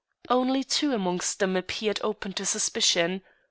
[0.29, 3.21] Only two amongst them appeared open to suspicion.